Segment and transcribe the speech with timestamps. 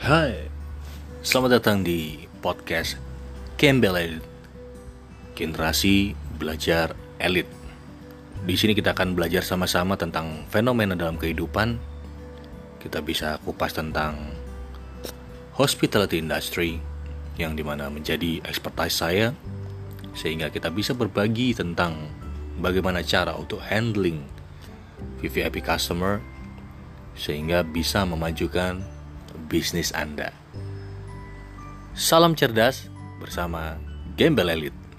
[0.00, 0.48] Hai,
[1.20, 2.96] selamat datang di podcast
[3.60, 4.24] Campbell Elite
[5.36, 7.44] Generasi Belajar Elit.
[8.48, 11.76] Di sini kita akan belajar sama-sama tentang fenomena dalam kehidupan.
[12.80, 14.16] Kita bisa kupas tentang
[15.60, 16.80] hospitality industry
[17.36, 19.36] Yang di mana menjadi expertise saya
[20.16, 22.08] Sehingga kita bisa berbagi tentang
[22.56, 24.24] bagaimana cara untuk handling
[25.20, 26.24] VVIP customer
[27.12, 28.99] Sehingga bisa memajukan
[29.50, 30.30] bisnis Anda.
[31.98, 32.86] Salam cerdas
[33.18, 33.76] bersama
[34.14, 34.89] Gembel Elite.